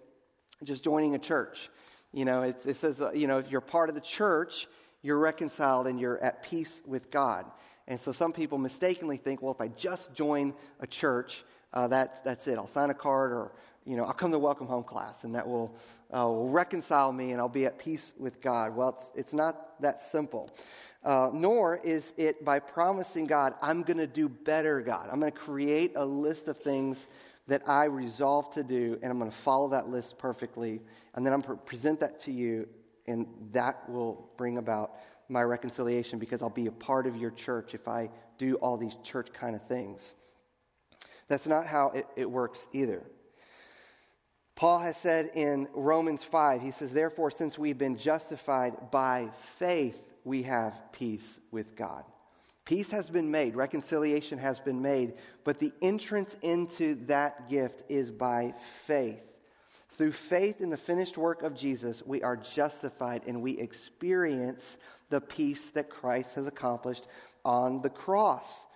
[0.65, 1.71] just joining a church.
[2.13, 4.67] You know, it, it says, uh, you know, if you're part of the church,
[5.03, 7.47] you're reconciled and you're at peace with God.
[7.87, 12.21] And so some people mistakenly think, well, if I just join a church, uh, that's,
[12.21, 12.59] that's it.
[12.59, 13.53] I'll sign a card or,
[13.85, 15.75] you know, I'll come to welcome home class and that will,
[16.15, 18.77] uh, will reconcile me and I'll be at peace with God.
[18.77, 20.51] Well, it's, it's not that simple.
[21.03, 25.09] Uh, nor is it by promising God, I'm going to do better, God.
[25.11, 27.07] I'm going to create a list of things
[27.51, 30.81] that I resolve to do, and I'm going to follow that list perfectly,
[31.15, 32.69] and then I'm going to present that to you,
[33.09, 34.93] and that will bring about
[35.29, 38.97] my reconciliation because I'll be a part of your church if I do all these
[39.03, 40.13] church kind of things.
[41.27, 43.03] That's not how it, it works either.
[44.55, 50.01] Paul has said in Romans 5, he says, Therefore, since we've been justified by faith,
[50.23, 52.05] we have peace with God.
[52.71, 58.13] Peace has been made, reconciliation has been made, but the entrance into that gift is
[58.13, 58.55] by
[58.87, 59.25] faith.
[59.89, 65.21] Through faith in the finished work of Jesus, we are justified and we experience the
[65.21, 67.09] peace that Christ has accomplished
[67.45, 68.67] on the cross.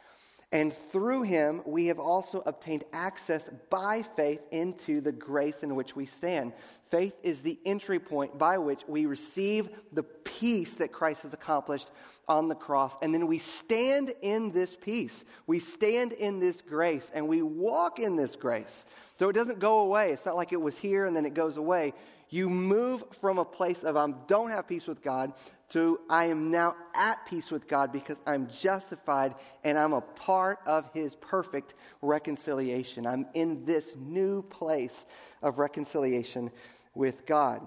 [0.50, 5.94] And through him, we have also obtained access by faith into the grace in which
[5.94, 6.52] we stand.
[6.90, 10.02] Faith is the entry point by which we receive the
[10.40, 11.90] peace that Christ has accomplished
[12.28, 12.96] on the cross.
[13.02, 15.24] And then we stand in this peace.
[15.46, 18.84] We stand in this grace and we walk in this grace.
[19.18, 20.10] So it doesn't go away.
[20.10, 21.92] It's not like it was here and then it goes away.
[22.30, 25.34] You move from a place of I don't have peace with God
[25.70, 30.58] to I am now at peace with God because I'm justified and I'm a part
[30.66, 33.06] of His perfect reconciliation.
[33.06, 35.04] I'm in this new place
[35.42, 36.50] of reconciliation
[36.94, 37.60] with God.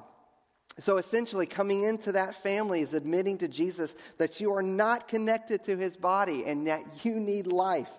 [0.80, 5.64] So essentially, coming into that family is admitting to Jesus that you are not connected
[5.64, 7.92] to his body and that you need life.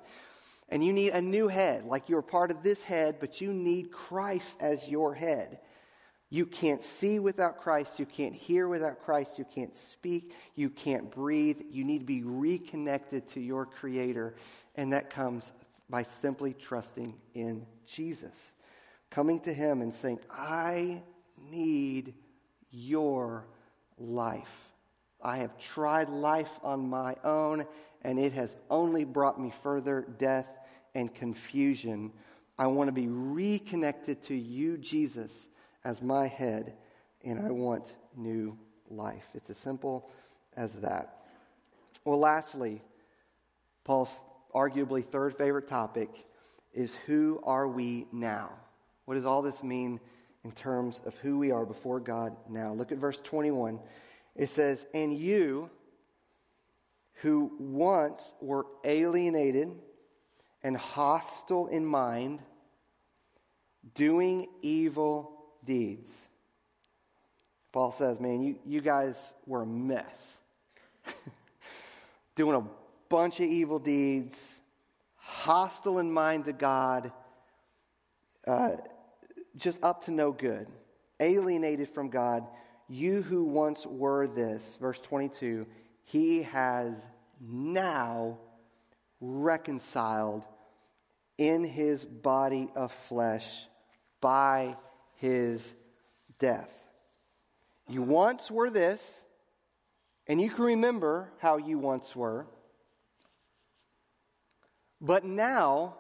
[0.68, 3.90] And you need a new head, like you're part of this head, but you need
[3.90, 5.60] Christ as your head.
[6.30, 7.98] You can't see without Christ.
[7.98, 9.38] You can't hear without Christ.
[9.38, 10.34] You can't speak.
[10.54, 11.62] You can't breathe.
[11.70, 14.36] You need to be reconnected to your Creator.
[14.76, 15.52] And that comes
[15.88, 18.52] by simply trusting in Jesus.
[19.08, 21.02] Coming to Him and saying, I
[21.50, 22.12] need
[22.70, 23.46] your
[23.98, 24.72] life.
[25.22, 27.64] I have tried life on my own,
[28.02, 30.48] and it has only brought me further death
[30.94, 32.12] and confusion.
[32.58, 35.48] I want to be reconnected to you, Jesus
[35.84, 36.74] as my head,
[37.24, 38.58] and I want new
[38.90, 39.24] life.
[39.34, 40.10] It's as simple
[40.56, 41.24] as that.
[42.04, 42.82] Well, lastly,
[43.84, 44.14] Paul's
[44.54, 46.26] arguably third favorite topic
[46.72, 48.50] is who are we now?
[49.04, 50.00] What does all this mean
[50.44, 52.72] in terms of who we are before God now?
[52.72, 53.80] Look at verse 21.
[54.36, 55.70] It says, And you
[57.20, 59.72] who once were alienated
[60.62, 62.40] and hostile in mind,
[63.94, 66.14] doing evil deeds.
[67.72, 70.38] Paul says, Man, you, you guys were a mess.
[72.34, 72.64] Doing a
[73.08, 74.60] bunch of evil deeds,
[75.16, 77.12] hostile in mind to God,
[78.46, 78.70] uh,
[79.58, 80.66] just up to no good,
[81.20, 82.46] alienated from God.
[82.88, 85.66] You who once were this, verse 22,
[86.04, 87.04] he has
[87.40, 88.38] now
[89.20, 90.44] reconciled
[91.36, 93.66] in his body of flesh
[94.20, 94.76] by
[95.16, 95.74] his
[96.38, 96.72] death.
[97.88, 99.22] You once were this,
[100.26, 102.46] and you can remember how you once were,
[105.00, 105.96] but now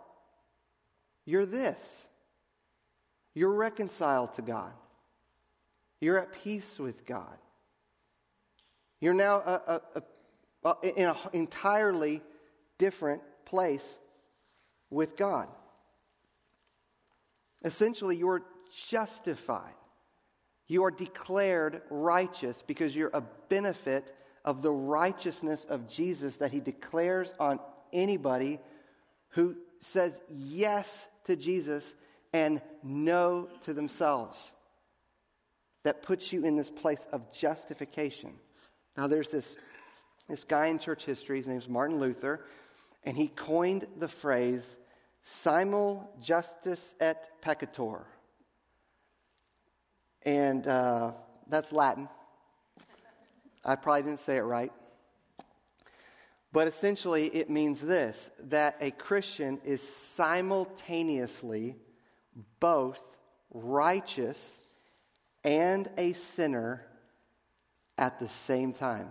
[1.24, 2.07] you're this.
[3.38, 4.72] You're reconciled to God.
[6.00, 7.38] You're at peace with God.
[9.00, 10.02] You're now a, a,
[10.64, 12.20] a, in an entirely
[12.78, 14.00] different place
[14.90, 15.46] with God.
[17.62, 18.42] Essentially, you're
[18.88, 19.74] justified.
[20.66, 26.58] You are declared righteous because you're a benefit of the righteousness of Jesus that he
[26.58, 27.60] declares on
[27.92, 28.58] anybody
[29.28, 31.94] who says yes to Jesus
[32.32, 34.52] and no to themselves.
[35.84, 38.34] That puts you in this place of justification.
[38.96, 39.56] Now, there's this,
[40.28, 42.44] this guy in church history, his name's Martin Luther,
[43.04, 44.76] and he coined the phrase
[45.22, 48.04] simul justus et peccator
[50.28, 51.12] and uh,
[51.48, 52.08] that's Latin.
[53.64, 54.72] I probably didn't say it right.
[56.52, 61.76] But essentially, it means this that a Christian is simultaneously
[62.60, 63.16] both
[63.52, 64.58] righteous
[65.44, 66.84] and a sinner
[67.96, 69.10] at the same time.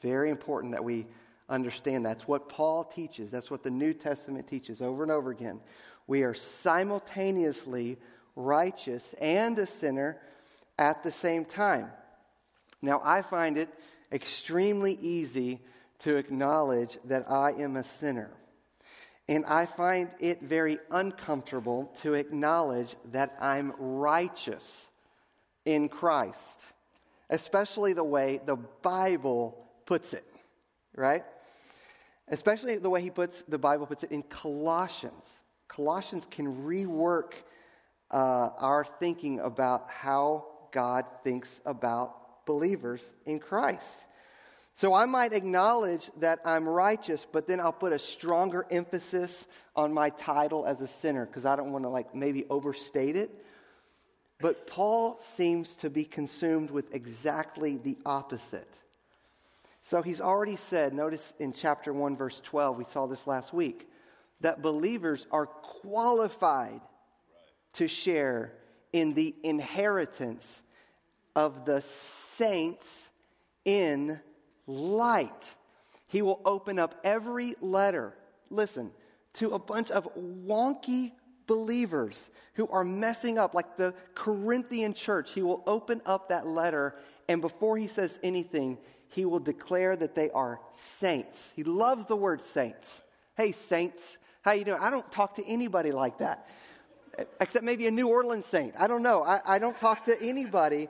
[0.00, 1.06] Very important that we
[1.48, 3.30] understand that's what Paul teaches.
[3.30, 5.60] That's what the New Testament teaches over and over again.
[6.06, 7.98] We are simultaneously
[8.34, 10.18] righteous and a sinner
[10.78, 11.90] at the same time.
[12.80, 13.68] Now, I find it
[14.10, 15.60] extremely easy
[16.00, 18.30] to acknowledge that I am a sinner.
[19.28, 24.88] And I find it very uncomfortable to acknowledge that I'm righteous
[25.64, 26.66] in Christ,
[27.30, 29.56] especially the way the Bible
[29.86, 30.24] puts it,
[30.96, 31.24] right?
[32.28, 35.30] Especially the way he puts the Bible puts it in Colossians.
[35.68, 37.32] Colossians can rework
[38.10, 44.06] uh, our thinking about how God thinks about believers in Christ.
[44.74, 49.46] So I might acknowledge that I'm righteous, but then I'll put a stronger emphasis
[49.76, 53.30] on my title as a sinner because I don't want to like maybe overstate it.
[54.40, 58.68] But Paul seems to be consumed with exactly the opposite.
[59.84, 63.88] So he's already said, notice in chapter 1, verse 12, we saw this last week,
[64.40, 66.80] that believers are qualified
[67.74, 68.52] to share
[68.92, 70.62] in the inheritance
[71.34, 73.10] of the saints
[73.64, 74.20] in
[74.72, 75.54] light.
[76.06, 78.14] He will open up every letter,
[78.50, 78.90] listen,
[79.34, 81.12] to a bunch of wonky
[81.46, 85.32] believers who are messing up, like the Corinthian church.
[85.32, 86.96] He will open up that letter,
[87.28, 91.52] and before he says anything, he will declare that they are saints.
[91.56, 93.02] He loves the word saints.
[93.36, 94.80] Hey, saints, how you doing?
[94.80, 96.48] I don't talk to anybody like that,
[97.40, 98.74] except maybe a New Orleans saint.
[98.78, 99.22] I don't know.
[99.22, 100.88] I, I don't talk to anybody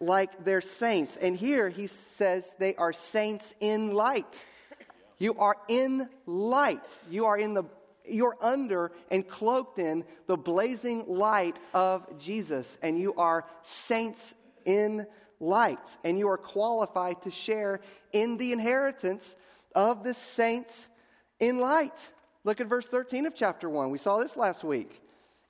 [0.00, 1.16] like they're saints.
[1.16, 4.44] And here he says they are saints in light.
[5.18, 6.98] You are in light.
[7.10, 7.64] You are in the
[8.08, 14.34] you're under and cloaked in the blazing light of Jesus, and you are saints
[14.64, 15.06] in
[15.40, 17.80] light, and you are qualified to share
[18.12, 19.36] in the inheritance
[19.74, 20.88] of the saints
[21.40, 21.98] in light.
[22.44, 23.90] Look at verse 13 of chapter 1.
[23.90, 25.02] We saw this last week.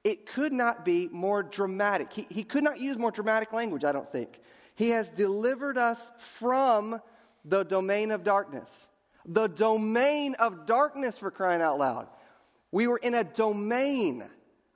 [0.06, 2.12] It could not be more dramatic.
[2.12, 4.38] He, he could not use more dramatic language, I don't think.
[4.76, 7.00] He has delivered us from
[7.44, 8.86] the domain of darkness.
[9.24, 12.06] The domain of darkness, for crying out loud.
[12.70, 14.22] We were in a domain.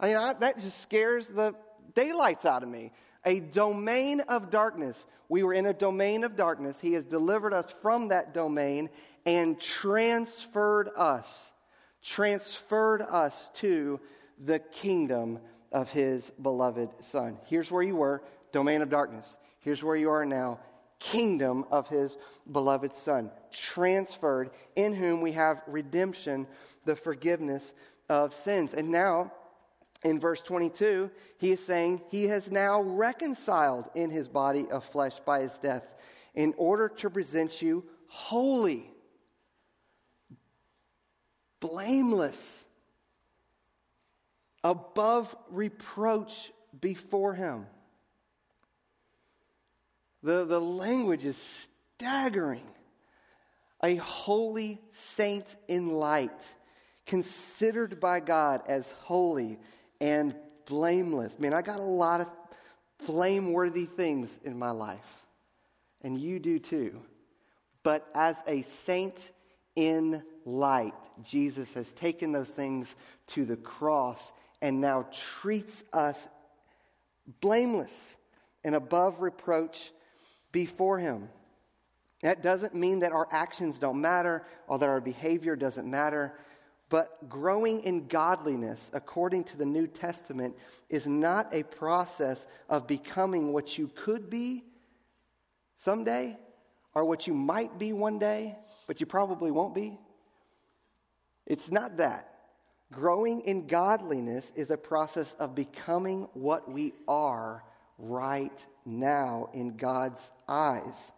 [0.01, 1.55] I mean, I, that just scares the
[1.95, 2.91] daylights out of me.
[3.25, 5.07] A domain of darkness.
[5.29, 6.81] We were in a domain of darkness.
[6.81, 8.91] He has delivered us from that domain
[9.25, 11.53] and transferred us,
[12.03, 14.01] transferred us to
[14.45, 15.39] the kingdom
[15.71, 17.39] of his beloved Son.
[17.47, 18.23] Here's where you were
[18.53, 19.37] domain of darkness.
[19.61, 20.59] Here's where you are now
[20.99, 22.17] kingdom of his
[22.51, 26.47] beloved Son, transferred, in whom we have redemption,
[26.85, 27.73] the forgiveness
[28.09, 28.75] of sins.
[28.75, 29.33] And now,
[30.05, 35.15] in verse 22, he is saying he has now reconciled in his body of flesh
[35.25, 35.85] by his death
[36.35, 38.91] in order to present you holy,
[41.61, 42.60] blameless,
[44.63, 47.67] above reproach before him.
[50.23, 52.67] The, the language is staggering.
[53.83, 56.47] A holy saint in light,
[57.07, 59.59] considered by God as holy
[60.03, 60.35] and
[60.67, 61.39] blameless.
[61.39, 62.27] Man, I got a lot of
[63.07, 65.25] blameworthy things in my life,
[66.03, 67.01] and you do too.
[67.83, 69.31] But as a saint
[69.75, 70.93] in light,
[71.23, 72.95] Jesus has taken those things
[73.29, 74.31] to the cross
[74.61, 75.07] and now
[75.37, 76.29] treats us
[77.41, 78.17] blameless
[78.65, 79.91] and above reproach
[80.53, 81.29] before Him.
[82.23, 86.35] That doesn't mean that our actions don't matter or that our behavior doesn't matter.
[86.91, 90.57] But growing in godliness, according to the New Testament,
[90.89, 94.65] is not a process of becoming what you could be
[95.79, 96.37] someday
[96.93, 98.57] or what you might be one day,
[98.87, 99.99] but you probably won't be.
[101.47, 102.40] It's not that.
[102.93, 107.63] Growing in godliness is a process of becoming what we are
[107.99, 111.13] right now in God's eyes.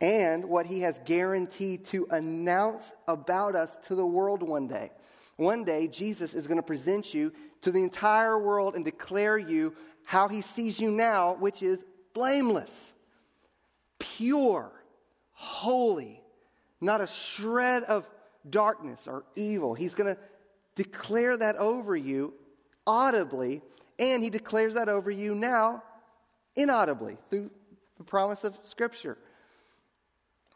[0.00, 4.90] And what he has guaranteed to announce about us to the world one day.
[5.36, 7.32] One day, Jesus is going to present you
[7.62, 9.74] to the entire world and declare you
[10.04, 11.84] how he sees you now, which is
[12.14, 12.92] blameless,
[13.98, 14.72] pure,
[15.32, 16.22] holy,
[16.80, 18.08] not a shred of
[18.48, 19.74] darkness or evil.
[19.74, 20.20] He's going to
[20.78, 22.32] declare that over you
[22.86, 23.60] audibly,
[23.98, 25.82] and he declares that over you now
[26.54, 27.50] inaudibly through
[27.98, 29.18] the promise of Scripture.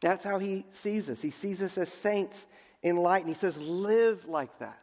[0.00, 1.20] That's how he sees us.
[1.20, 2.46] He sees us as saints
[2.84, 4.78] in light, and he says, live like that.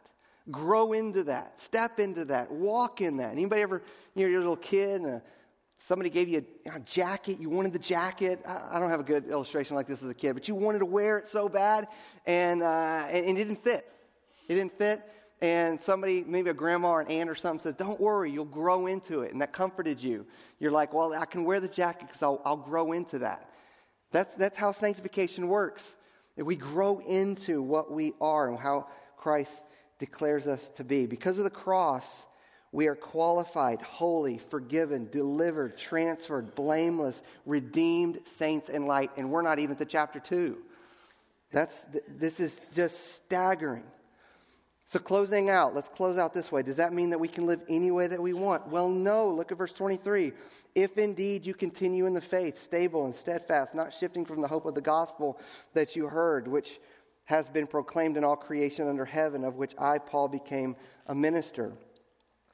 [0.50, 1.58] Grow into that.
[1.58, 2.50] Step into that.
[2.50, 3.32] Walk in that.
[3.32, 3.82] Anybody ever,
[4.14, 5.22] you know, you're a little kid and a,
[5.78, 8.40] somebody gave you a, a, jacket, you wanted the jacket.
[8.46, 10.80] I, I, don't have a good illustration like this as a kid, but you wanted
[10.80, 11.88] to wear it so bad,
[12.26, 13.86] and, uh, and it didn't fit.
[14.48, 15.02] It didn't fit
[15.42, 18.86] and somebody, maybe a grandma or an aunt or something, says, Don't worry, you'll grow
[18.86, 19.32] into it.
[19.32, 20.26] And that comforted you.
[20.58, 23.50] You're like, Well, I can wear the jacket because I'll, I'll grow into that.
[24.12, 25.96] That's, that's how sanctification works.
[26.36, 29.66] We grow into what we are and how Christ
[29.98, 31.06] declares us to be.
[31.06, 32.26] Because of the cross,
[32.72, 39.10] we are qualified, holy, forgiven, delivered, transferred, blameless, redeemed, saints in light.
[39.16, 40.56] And we're not even to chapter 2.
[41.52, 43.84] That's, this is just staggering.
[44.90, 46.62] So, closing out, let's close out this way.
[46.62, 48.66] Does that mean that we can live any way that we want?
[48.66, 49.28] Well, no.
[49.28, 50.32] Look at verse 23.
[50.74, 54.66] If indeed you continue in the faith, stable and steadfast, not shifting from the hope
[54.66, 55.38] of the gospel
[55.74, 56.80] that you heard, which
[57.26, 60.74] has been proclaimed in all creation under heaven, of which I, Paul, became
[61.06, 61.70] a minister.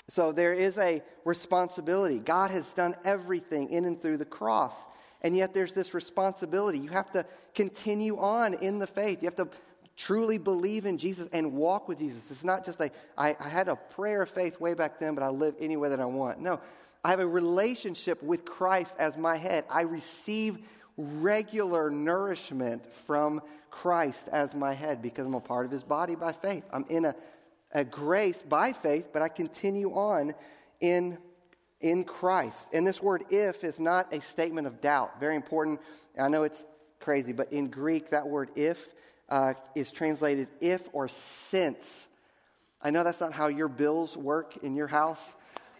[0.09, 2.19] So, there is a responsibility.
[2.19, 4.85] God has done everything in and through the cross.
[5.23, 6.81] And yet, there's this responsibility.
[6.81, 7.25] You have to
[7.55, 9.23] continue on in the faith.
[9.23, 9.49] You have to
[9.97, 12.31] truly believe in Jesus and walk with Jesus.
[12.31, 15.25] It's not just like, I, I had a prayer of faith way back then, but
[15.25, 16.41] I live any way that I want.
[16.41, 16.61] No,
[17.03, 19.65] I have a relationship with Christ as my head.
[19.71, 20.59] I receive
[20.97, 23.41] regular nourishment from
[23.71, 26.65] Christ as my head because I'm a part of his body by faith.
[26.73, 27.15] I'm in a,
[27.73, 30.35] a grace by faith, but I continue on
[30.81, 31.19] in,
[31.81, 32.69] in Christ.
[32.73, 35.21] And this word if is not a statement of doubt.
[35.21, 35.81] Very important.
[36.19, 36.65] I know it's
[37.01, 38.89] crazy, but in Greek, that word if
[39.29, 42.07] uh, is translated if or since.
[42.83, 45.35] I know that's not how your bills work in your house,